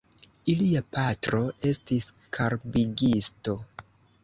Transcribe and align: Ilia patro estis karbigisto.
Ilia 0.53 0.81
patro 0.95 1.41
estis 1.73 2.09
karbigisto. 2.39 3.57